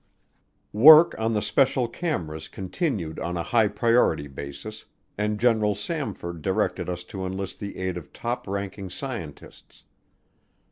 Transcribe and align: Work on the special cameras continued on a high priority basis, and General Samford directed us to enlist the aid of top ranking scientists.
Work 0.73 1.13
on 1.19 1.33
the 1.35 1.43
special 1.43 1.87
cameras 1.87 2.47
continued 2.47 3.19
on 3.19 3.37
a 3.37 3.43
high 3.43 3.67
priority 3.67 4.27
basis, 4.27 4.85
and 5.15 5.39
General 5.39 5.75
Samford 5.75 6.41
directed 6.41 6.89
us 6.89 7.03
to 7.03 7.23
enlist 7.23 7.59
the 7.59 7.77
aid 7.77 7.97
of 7.97 8.11
top 8.11 8.47
ranking 8.47 8.89
scientists. 8.89 9.83